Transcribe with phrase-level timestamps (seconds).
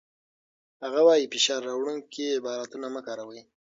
[0.83, 3.39] هغه وايي، فشار راوړونکي عبارتونه مه کاروئ.